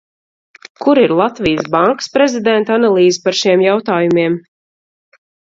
Kur 0.85 1.01
ir 1.01 1.11
Latvijas 1.19 1.69
Bankas 1.75 2.09
prezidenta 2.15 2.75
analīze 2.77 3.23
par 3.27 3.39
šiem 3.43 3.67
jautājumiem? 3.67 4.41